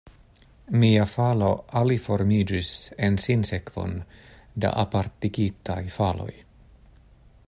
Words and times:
Mia 0.83 1.03
falo 1.09 1.49
aliformiĝis 1.81 2.71
en 3.09 3.19
sinsekvon 3.27 3.93
da 4.65 4.75
apartigitaj 4.87 5.81
faloj. 5.99 6.31